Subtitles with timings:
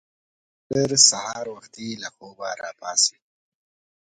[0.67, 3.17] بزګر سهار وختي له خوبه راپاڅي